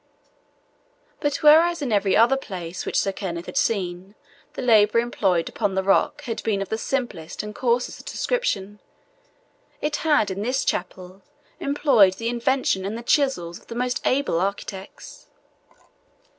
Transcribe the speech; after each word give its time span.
But 1.19 1.43
whereas, 1.43 1.79
in 1.83 1.91
every 1.91 2.17
other 2.17 2.35
place 2.35 2.87
which 2.87 2.97
Sir 2.99 3.11
Kenneth 3.11 3.45
had 3.45 3.55
seen, 3.55 4.15
the 4.53 4.63
labour 4.63 4.97
employed 4.97 5.47
upon 5.47 5.75
the 5.75 5.83
rock 5.83 6.23
had 6.23 6.41
been 6.41 6.59
of 6.59 6.69
the 6.69 6.77
simplest 6.79 7.43
and 7.43 7.53
coarsest 7.53 8.07
description, 8.07 8.79
it 9.79 9.97
had 9.97 10.31
in 10.31 10.41
this 10.41 10.65
chapel 10.65 11.21
employed 11.59 12.13
the 12.15 12.29
invention 12.29 12.83
and 12.83 12.97
the 12.97 13.03
chisels 13.03 13.59
of 13.59 13.67
the 13.67 13.75
most 13.75 14.01
able 14.03 14.39
architects. 14.41 15.27